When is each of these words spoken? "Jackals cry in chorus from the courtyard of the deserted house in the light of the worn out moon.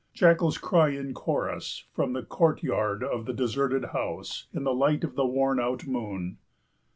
"Jackals 0.15 0.57
cry 0.57 0.89
in 0.95 1.13
chorus 1.13 1.85
from 1.93 2.13
the 2.13 2.23
courtyard 2.23 3.03
of 3.03 3.27
the 3.27 3.33
deserted 3.33 3.85
house 3.93 4.47
in 4.51 4.63
the 4.63 4.73
light 4.73 5.03
of 5.03 5.13
the 5.13 5.27
worn 5.27 5.59
out 5.59 5.85
moon. 5.85 6.39